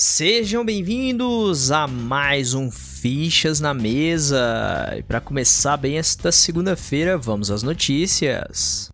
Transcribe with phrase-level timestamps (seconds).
[0.00, 4.94] Sejam bem-vindos a mais um Fichas na Mesa.
[4.96, 8.90] E para começar bem esta segunda-feira, vamos às notícias.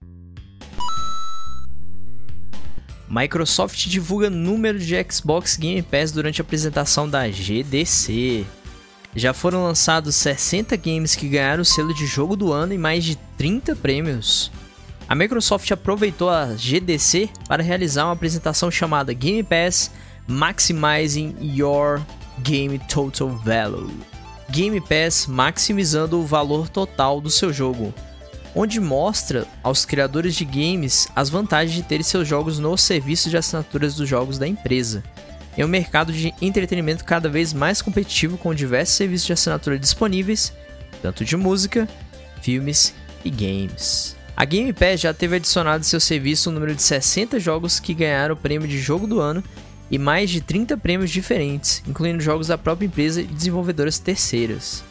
[3.06, 8.46] Microsoft divulga número de Xbox Game Pass durante a apresentação da GDC.
[9.14, 13.04] Já foram lançados 60 games que ganharam o selo de jogo do ano e mais
[13.04, 14.50] de 30 prêmios.
[15.06, 19.90] A Microsoft aproveitou a GDC para realizar uma apresentação chamada Game Pass
[20.26, 22.00] Maximizing Your
[22.42, 23.90] Game Total Value.
[24.50, 27.92] Game Pass maximizando o valor total do seu jogo,
[28.54, 33.36] onde mostra aos criadores de games as vantagens de ter seus jogos no serviço de
[33.36, 35.02] assinaturas dos jogos da empresa.
[35.58, 40.52] Em um mercado de entretenimento cada vez mais competitivo com diversos serviços de assinatura disponíveis,
[41.02, 41.88] tanto de música,
[42.40, 44.16] filmes e games.
[44.36, 47.94] A Game Pass já teve adicionado em seu serviço um número de 60 jogos que
[47.94, 49.44] ganharam o prêmio de jogo do ano
[49.90, 54.84] e mais de 30 prêmios diferentes, incluindo jogos da própria empresa e desenvolvedoras terceiras.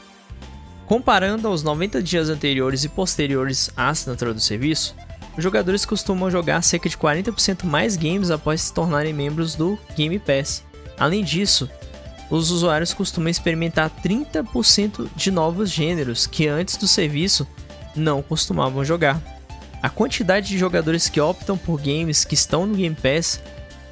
[0.85, 4.95] Comparando aos 90 dias anteriores e posteriores à assinatura do serviço,
[5.35, 10.19] os jogadores costumam jogar cerca de 40% mais games após se tornarem membros do Game
[10.19, 10.63] Pass.
[10.97, 11.69] Além disso,
[12.29, 17.47] os usuários costumam experimentar 30% de novos gêneros que antes do serviço
[17.95, 19.21] não costumavam jogar.
[19.81, 23.41] A quantidade de jogadores que optam por games que estão no Game Pass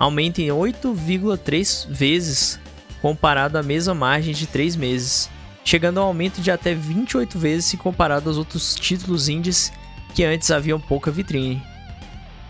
[0.01, 2.59] aumenta em 8,3 vezes
[3.03, 5.29] comparado à mesma margem de 3 meses,
[5.63, 9.71] chegando a um aumento de até 28 vezes se comparado aos outros títulos indies
[10.15, 11.61] que antes haviam pouca vitrine.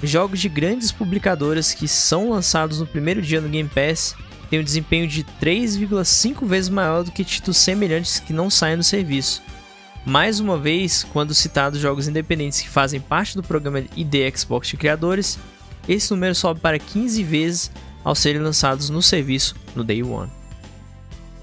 [0.01, 4.15] Jogos de grandes publicadoras que são lançados no primeiro dia no Game Pass
[4.49, 8.83] têm um desempenho de 3,5 vezes maior do que títulos semelhantes que não saem no
[8.83, 9.43] serviço.
[10.05, 14.77] Mais uma vez, quando citados jogos independentes que fazem parte do programa ID Xbox de
[14.77, 15.37] criadores,
[15.87, 17.71] esse número sobe para 15 vezes
[18.03, 20.31] ao serem lançados no serviço no Day One.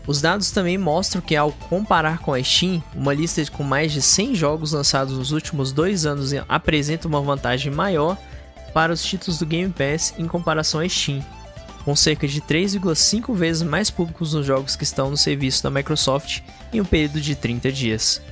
[0.06, 4.00] Os dados também mostram que, ao comparar com a Steam, uma lista com mais de
[4.00, 8.16] 100 jogos lançados nos últimos dois anos apresenta uma vantagem maior
[8.72, 11.22] para os títulos do Game Pass em comparação à Steam,
[11.84, 16.40] com cerca de 3,5 vezes mais públicos nos jogos que estão no serviço da Microsoft
[16.72, 18.22] em um período de 30 dias.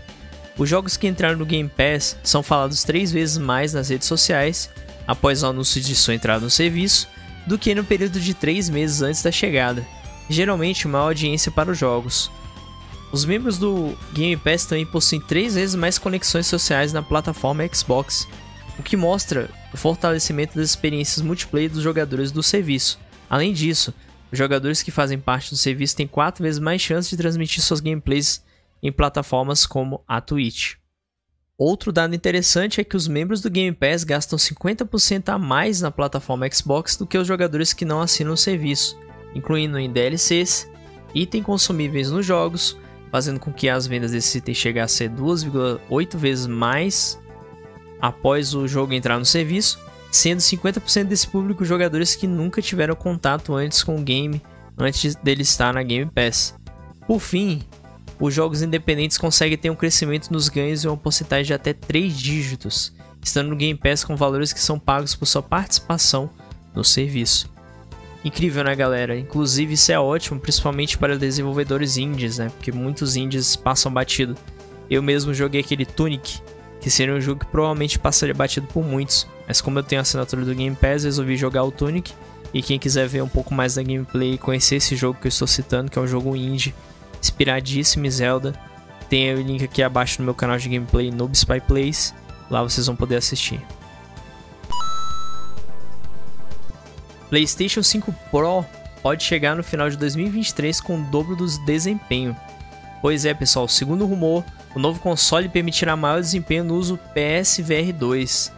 [0.56, 4.70] Os jogos que entraram no Game Pass são falados três vezes mais nas redes sociais
[5.06, 7.08] após o anúncio de sua entrada no serviço
[7.46, 9.86] do que no período de 3 meses antes da chegada,
[10.28, 12.30] geralmente maior audiência para os jogos.
[13.12, 18.26] Os membros do Game Pass também possuem 3 vezes mais conexões sociais na plataforma Xbox,
[18.78, 22.98] o que mostra o fortalecimento das experiências multiplayer dos jogadores do serviço.
[23.30, 23.94] Além disso,
[24.30, 27.80] os jogadores que fazem parte do serviço têm 4 vezes mais chances de transmitir suas
[27.80, 28.42] gameplays
[28.82, 30.74] em plataformas como a Twitch.
[31.58, 35.90] Outro dado interessante é que os membros do Game Pass gastam 50% a mais na
[35.90, 38.98] plataforma Xbox do que os jogadores que não assinam o serviço,
[39.34, 40.70] incluindo em DLCs,
[41.14, 42.76] itens consumíveis nos jogos,
[43.10, 47.18] fazendo com que as vendas desse item cheguem a ser 2,8 vezes mais
[48.02, 49.78] após o jogo entrar no serviço,
[50.12, 54.42] sendo 50% desse público jogadores que nunca tiveram contato antes com o game
[54.76, 56.54] antes dele estar na Game Pass.
[57.06, 57.62] Por fim,
[58.18, 62.16] os jogos independentes conseguem ter um crescimento nos ganhos em uma porcentagem de até 3
[62.18, 66.30] dígitos, estando no Game Pass com valores que são pagos por sua participação
[66.74, 67.50] no serviço.
[68.24, 69.16] Incrível, né, galera?
[69.18, 72.48] Inclusive, isso é ótimo, principalmente para desenvolvedores indies, né?
[72.48, 74.34] Porque muitos indies passam batido.
[74.90, 76.40] Eu mesmo joguei aquele Tunic,
[76.80, 80.02] que seria um jogo que provavelmente passaria batido por muitos, mas como eu tenho a
[80.02, 82.12] assinatura do Game Pass, resolvi jogar o Tunic.
[82.54, 85.30] E quem quiser ver um pouco mais da gameplay e conhecer esse jogo que eu
[85.30, 86.74] estou citando, que é um jogo indie
[87.26, 88.54] inspiradíssimo em Zelda.
[89.08, 92.14] Tem o link aqui abaixo no meu canal de gameplay Noob Spy Plays.
[92.50, 93.60] Lá vocês vão poder assistir.
[97.28, 98.64] PlayStation 5 Pro
[99.02, 102.36] pode chegar no final de 2023 com o dobro do desempenho.
[103.02, 104.44] Pois é, pessoal, segundo o rumor,
[104.74, 108.52] o novo console permitirá maior desempenho no uso PSVR 2.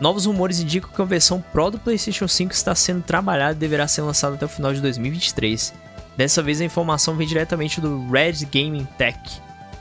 [0.00, 3.88] Novos rumores indicam que a versão Pro do PlayStation 5 está sendo trabalhada e deverá
[3.88, 5.74] ser lançada até o final de 2023.
[6.18, 9.16] Dessa vez a informação vem diretamente do Red Gaming Tech,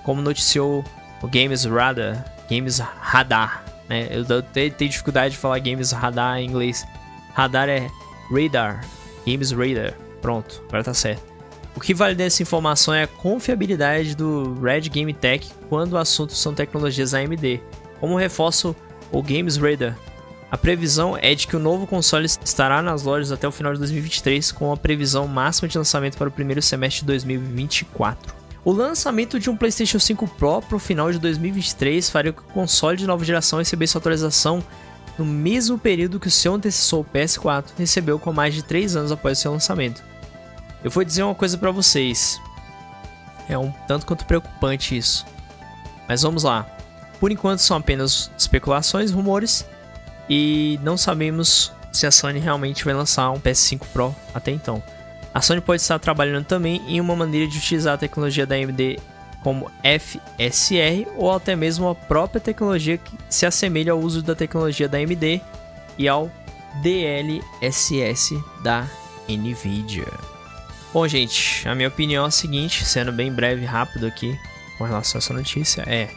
[0.03, 0.85] como noticiou
[1.19, 4.07] o Games Radar, Games Radar, né?
[4.11, 6.85] Eu tenho, dificuldade de falar Games Radar em inglês.
[7.33, 7.89] Radar é
[8.29, 8.85] Radar,
[9.25, 9.95] Games Radar.
[10.21, 11.23] Pronto, agora tá certo.
[11.75, 16.33] O que vale dessa informação é a confiabilidade do Red Game Tech quando o assunto
[16.33, 17.59] são tecnologias AMD.
[17.99, 18.75] Como reforço
[19.11, 19.97] o Games Radar,
[20.49, 23.79] a previsão é de que o novo console estará nas lojas até o final de
[23.79, 28.33] 2023, com a previsão máxima de lançamento para o primeiro semestre de 2024.
[28.63, 32.49] O lançamento de um PlayStation 5 Pro para o final de 2023 faria com que
[32.49, 34.63] o console de nova geração recebesse atualização
[35.17, 39.11] no mesmo período que o seu antecessor, o PS4, recebeu com mais de 3 anos
[39.11, 40.01] após seu lançamento.
[40.83, 42.39] Eu vou dizer uma coisa para vocês.
[43.49, 45.25] É um tanto quanto preocupante isso.
[46.07, 46.65] Mas vamos lá.
[47.19, 49.65] Por enquanto são apenas especulações, rumores
[50.29, 54.81] e não sabemos se a Sony realmente vai lançar um PS5 Pro até então.
[55.33, 58.99] A Sony pode estar trabalhando também em uma maneira de utilizar a tecnologia da AMD
[59.43, 64.89] como FSR ou até mesmo a própria tecnologia que se assemelha ao uso da tecnologia
[64.89, 65.41] da AMD
[65.97, 66.31] e ao
[66.81, 68.87] DLSS da
[69.29, 70.07] Nvidia.
[70.93, 74.37] Bom, gente, a minha opinião é a seguinte, sendo bem breve e rápido aqui
[74.77, 76.09] com relação a essa notícia, é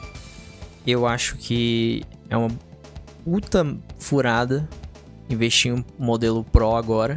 [0.87, 2.51] eu acho que é uma
[3.25, 4.69] puta furada
[5.29, 7.17] investir em um modelo Pro agora.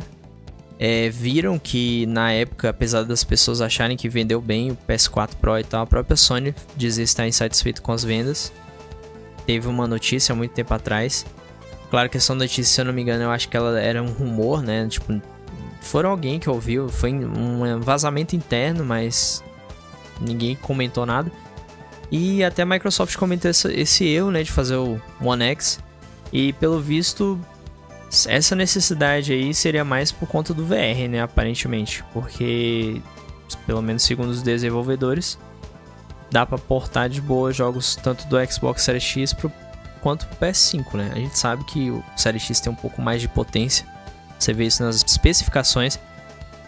[0.80, 5.58] É, viram que na época, apesar das pessoas acharem que vendeu bem o PS4 Pro
[5.58, 8.52] e tal, a própria Sony dizia estar insatisfeita com as vendas.
[9.46, 11.26] Teve uma notícia há muito tempo atrás.
[11.90, 14.12] Claro que essa notícia, se eu não me engano, eu acho que ela era um
[14.12, 14.88] rumor, né?
[14.88, 15.22] Tipo,
[15.82, 19.44] foram alguém que ouviu, foi um vazamento interno, mas
[20.20, 21.32] ninguém comentou nada.
[22.12, 25.80] E até a Microsoft comentou esse, esse erro, né, de fazer o One X.
[26.34, 27.40] E pelo visto,
[28.28, 33.00] essa necessidade aí seria mais por conta do VR, né, aparentemente, porque
[33.68, 35.38] pelo menos segundo os desenvolvedores,
[36.32, 39.52] dá para portar de boa jogos tanto do Xbox Series X pro,
[40.02, 41.12] quanto pro PS5, né?
[41.14, 43.86] A gente sabe que o Series X tem um pouco mais de potência.
[44.40, 46.00] Você vê isso nas especificações.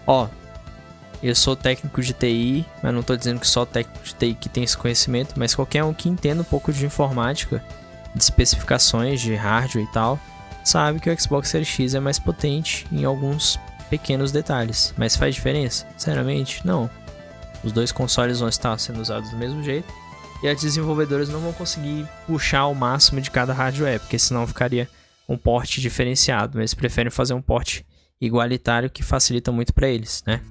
[0.06, 0.27] Ó,
[1.23, 4.47] eu sou técnico de TI, mas não estou dizendo que só técnico de TI que
[4.47, 7.63] tem esse conhecimento, mas qualquer um que entenda um pouco de informática,
[8.15, 10.19] de especificações de hardware e tal,
[10.63, 13.59] sabe que o Xbox Series X é mais potente em alguns
[13.89, 14.94] pequenos detalhes.
[14.97, 15.85] Mas faz diferença?
[15.97, 16.89] Sinceramente, não.
[17.63, 19.91] Os dois consoles vão estar sendo usados do mesmo jeito
[20.41, 24.89] e as desenvolvedoras não vão conseguir puxar o máximo de cada hardware, porque senão ficaria
[25.27, 26.59] um porte diferenciado.
[26.59, 27.85] Eles preferem fazer um porte
[28.21, 30.41] igualitário que facilita muito para eles, né?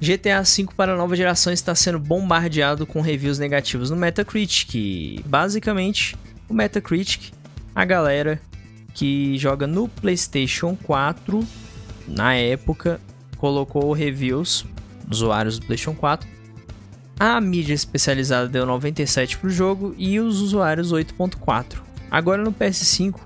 [0.00, 5.20] GTA V para a nova geração está sendo bombardeado com reviews negativos no Metacritic.
[5.26, 6.16] Basicamente,
[6.48, 7.32] o Metacritic,
[7.74, 8.40] a galera
[8.94, 11.44] que joga no PlayStation 4,
[12.06, 13.00] na época,
[13.36, 14.64] colocou reviews,
[15.10, 16.28] usuários do PlayStation 4.
[17.18, 21.80] A mídia especializada deu 97 para o jogo e os usuários 8.4.
[22.08, 23.18] Agora no PS5,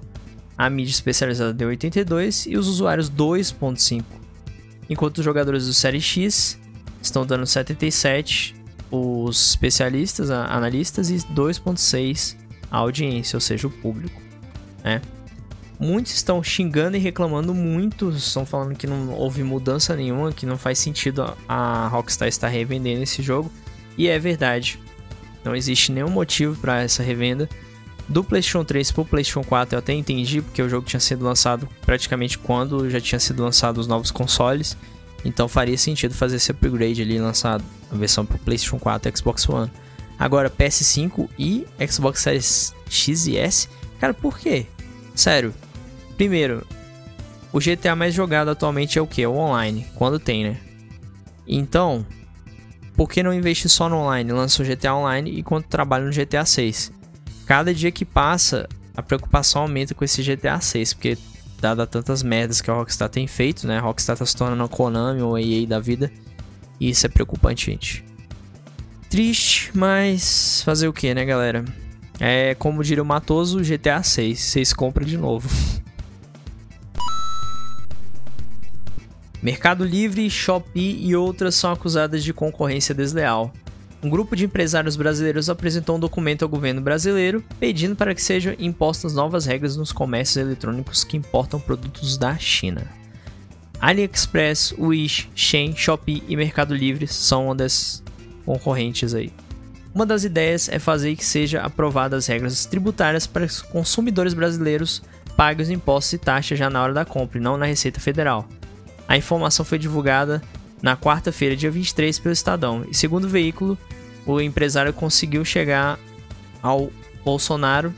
[0.57, 4.22] a mídia especializada deu 82 e os usuários 2.5.
[4.89, 6.59] Enquanto os jogadores do Série X
[7.01, 8.55] estão dando 77
[8.91, 12.37] os especialistas, analistas e 2.6
[12.71, 14.21] a audiência, ou seja, o público,
[14.85, 15.01] né?
[15.81, 20.57] Muitos estão xingando e reclamando muito, estão falando que não houve mudança nenhuma, que não
[20.57, 23.51] faz sentido a Rockstar estar revendendo esse jogo,
[23.99, 24.79] e é verdade.
[25.45, 27.49] Não existe nenhum motivo para essa revenda.
[28.13, 31.25] Do PlayStation 3 para o PlayStation 4 eu até entendi, porque o jogo tinha sido
[31.25, 34.77] lançado praticamente quando já tinha sido lançado os novos consoles.
[35.25, 39.49] Então faria sentido fazer esse upgrade ali lançado a versão para PlayStation 4 e Xbox
[39.49, 39.71] One.
[40.19, 43.67] Agora PS5 e Xbox Series X e S,
[43.99, 44.67] cara, por quê?
[45.15, 45.55] Sério.
[46.15, 46.67] Primeiro,
[47.51, 49.27] o GTA mais jogado atualmente é o que?
[49.27, 50.61] O online, quando tem, né?
[51.49, 52.07] Então,
[52.95, 54.33] por que não investir só no online?
[54.33, 56.93] Lança o GTA Online enquanto trabalha no GTA 6.
[57.53, 58.67] Cada dia que passa,
[58.97, 61.19] a preocupação aumenta com esse GTA 6, porque
[61.61, 63.77] dada tantas merdas que a Rockstar tem feito, né?
[63.77, 66.11] A Rockstar tá se tornando a Konami ou a EA da vida.
[66.81, 68.03] E isso é preocupante, gente.
[69.11, 71.63] Triste, mas fazer o que, né, galera?
[72.19, 74.41] É como diria o Matoso, GTA 6.
[74.41, 75.47] Vocês compram de novo.
[79.43, 83.53] Mercado Livre, Shopee e outras são acusadas de concorrência desleal
[84.03, 88.55] um grupo de empresários brasileiros apresentou um documento ao governo brasileiro pedindo para que sejam
[88.59, 92.83] impostas novas regras nos comércios eletrônicos que importam produtos da China.
[93.81, 98.03] AliExpress, Wish, Shein, Shopee e Mercado Livre são uma das
[98.45, 99.33] concorrentes aí.
[99.95, 105.03] Uma das ideias é fazer que sejam aprovadas regras tributárias para que os consumidores brasileiros
[105.37, 108.49] paguem os impostos e taxas já na hora da compra e não na Receita Federal.
[109.07, 110.43] A informação foi divulgada
[110.81, 112.85] na quarta-feira, dia 23, pelo Estadão.
[112.91, 113.79] E segundo o veículo,
[114.27, 115.99] o empresário conseguiu chegar
[116.63, 116.91] ao
[117.25, 117.93] Bolsonaro,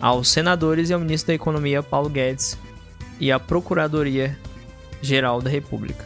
[0.00, 2.58] aos senadores e ao ministro da Economia, Paulo Guedes,
[3.18, 4.38] e à Procuradoria
[5.00, 6.04] Geral da República.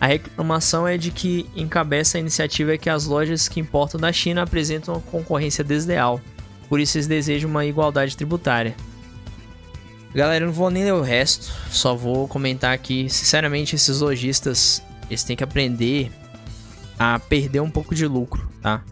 [0.00, 4.12] A reclamação é de que encabeça a iniciativa é que as lojas que importam da
[4.12, 6.20] China apresentam uma concorrência desleal,
[6.68, 8.74] por isso eles desejam uma igualdade tributária.
[10.14, 13.08] Galera, eu não vou nem ler o resto, só vou comentar aqui.
[13.10, 16.10] Sinceramente, esses lojistas eles têm que aprender
[16.98, 18.82] a perder um pouco de lucro, tá?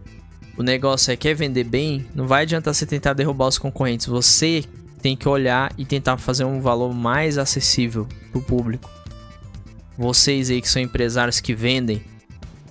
[0.56, 4.06] O negócio é quer vender bem, não vai adiantar você tentar derrubar os concorrentes.
[4.06, 4.64] Você
[5.00, 8.90] tem que olhar e tentar fazer um valor mais acessível para o público.
[9.96, 12.02] Vocês aí que são empresários que vendem,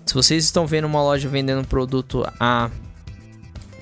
[0.06, 2.70] se vocês estão vendo uma loja vendendo um produto a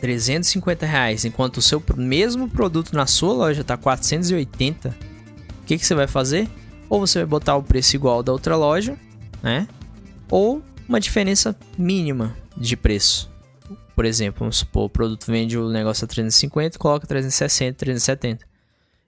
[0.01, 5.86] 350 reais, enquanto o seu mesmo produto na sua loja está 480, o que, que
[5.86, 6.50] você vai fazer?
[6.89, 8.98] Ou você vai botar o preço igual da outra loja,
[9.44, 9.68] né?
[10.29, 13.31] Ou uma diferença mínima de preço.
[13.96, 18.46] Por exemplo, vamos supor, o produto vende o negócio a 350, coloca 360, 370.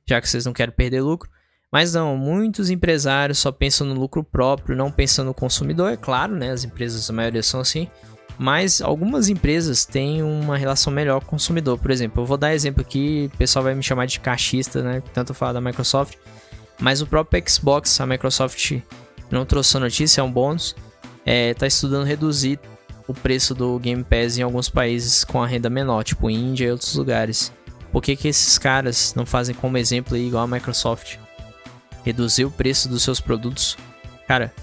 [0.05, 1.29] Já que vocês não querem perder lucro.
[1.71, 6.35] Mas não, muitos empresários só pensam no lucro próprio, não pensam no consumidor, é claro,
[6.35, 6.51] né?
[6.51, 7.88] As empresas, a maioria são assim.
[8.38, 11.79] Mas algumas empresas têm uma relação melhor com o consumidor.
[11.79, 15.01] Por exemplo, eu vou dar exemplo aqui, o pessoal vai me chamar de cachista, né?
[15.13, 16.15] Tanto falar da Microsoft.
[16.79, 18.81] Mas o próprio Xbox, a Microsoft
[19.31, 20.75] não trouxe a notícia, é um bônus.
[21.25, 22.59] É, tá estudando reduzir
[23.07, 26.71] o preço do Game Pass em alguns países com a renda menor, tipo Índia e
[26.71, 27.51] outros lugares.
[27.91, 31.17] Por que, que esses caras não fazem como exemplo aí, igual a Microsoft?
[32.03, 33.77] Reduzir o preço dos seus produtos.
[34.27, 34.53] Cara,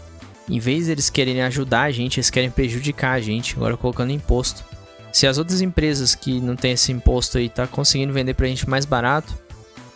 [0.49, 4.65] em vez deles quererem ajudar a gente, eles querem prejudicar a gente, agora colocando imposto.
[5.13, 8.69] Se as outras empresas que não têm esse imposto aí tá conseguindo vender pra gente
[8.69, 9.37] mais barato,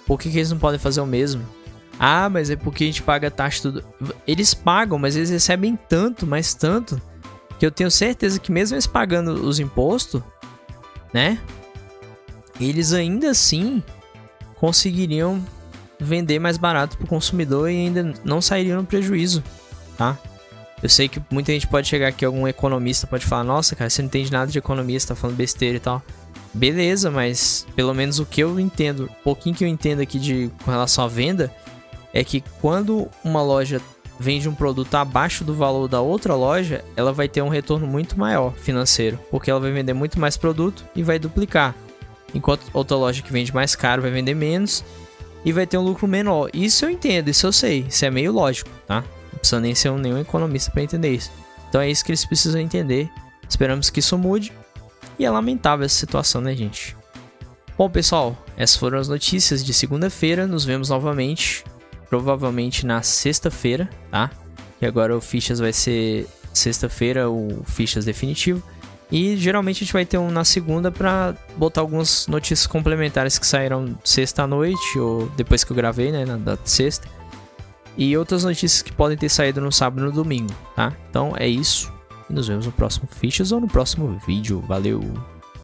[0.06, 1.46] por que, que eles não podem fazer o mesmo?
[2.04, 3.84] Ah, mas é porque a gente paga taxa tudo.
[4.26, 7.00] Eles pagam, mas eles recebem tanto, mas tanto,
[7.60, 10.20] que eu tenho certeza que mesmo eles pagando os impostos,
[11.14, 11.38] né?
[12.60, 13.80] Eles ainda assim
[14.56, 15.40] conseguiriam
[16.00, 19.40] vender mais barato para o consumidor e ainda não sairiam no prejuízo,
[19.96, 20.18] tá?
[20.82, 24.02] Eu sei que muita gente pode chegar aqui, algum economista pode falar: Nossa, cara, você
[24.02, 26.02] não entende nada de economia, você tá falando besteira e tal.
[26.52, 30.50] Beleza, mas pelo menos o que eu entendo, o pouquinho que eu entendo aqui de,
[30.64, 31.48] com relação à venda,
[32.12, 33.80] é que quando uma loja
[34.18, 38.18] vende um produto abaixo do valor da outra loja, ela vai ter um retorno muito
[38.18, 41.74] maior financeiro, porque ela vai vender muito mais produto e vai duplicar.
[42.34, 44.84] Enquanto outra loja que vende mais caro vai vender menos
[45.44, 46.50] e vai ter um lucro menor.
[46.54, 49.04] Isso eu entendo, isso eu sei, isso é meio lógico, tá?
[49.32, 51.30] Não precisa nem ser nenhum economista para entender isso.
[51.68, 53.10] Então é isso que eles precisam entender.
[53.48, 54.52] Esperamos que isso mude.
[55.18, 56.96] E é lamentável essa situação, né, gente?
[57.76, 60.46] Bom, pessoal, essas foram as notícias de segunda-feira.
[60.46, 61.64] Nos vemos novamente
[62.12, 64.30] provavelmente na sexta-feira, tá?
[64.82, 68.62] E agora o Fichas vai ser sexta-feira, o Fichas definitivo.
[69.10, 73.46] E geralmente a gente vai ter um na segunda para botar algumas notícias complementares que
[73.46, 77.08] saíram sexta à noite, ou depois que eu gravei, né, na da sexta.
[77.96, 80.92] E outras notícias que podem ter saído no sábado e no domingo, tá?
[81.08, 81.90] Então é isso.
[82.28, 84.60] E nos vemos no próximo Fichas ou no próximo vídeo.
[84.68, 85.31] Valeu!